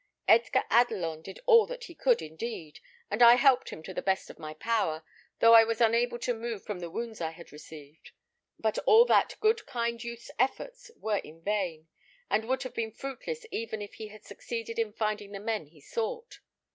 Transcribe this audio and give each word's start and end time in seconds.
Edgar 0.27 0.63
Adelon 0.71 1.21
did 1.21 1.41
all 1.45 1.67
that 1.67 1.83
he 1.83 1.93
could, 1.93 2.23
indeed; 2.23 2.79
and 3.11 3.21
I 3.21 3.35
helped 3.35 3.69
him 3.69 3.83
to 3.83 3.93
the 3.93 4.01
best 4.01 4.31
of 4.31 4.39
my 4.39 4.55
power, 4.55 5.03
though 5.37 5.53
I 5.53 5.63
was 5.63 5.79
unable 5.79 6.17
to 6.17 6.33
move 6.33 6.65
from 6.65 6.79
the 6.79 6.89
wounds 6.89 7.21
I 7.21 7.29
had 7.29 7.51
received. 7.51 8.09
But 8.57 8.79
all 8.87 9.05
that 9.05 9.35
good 9.41 9.67
kind 9.67 10.03
youth's 10.03 10.31
efforts 10.39 10.89
were 10.97 11.17
in 11.19 11.43
vain, 11.43 11.87
and 12.31 12.45
would 12.45 12.63
have 12.63 12.73
been 12.73 12.91
fruitless 12.91 13.45
even 13.51 13.79
if 13.79 13.93
he 13.93 14.07
had 14.07 14.25
succeeded 14.25 14.79
in 14.79 14.91
finding 14.91 15.33
the 15.33 15.39
men 15.39 15.67
he 15.67 15.79
sought. 15.79 16.39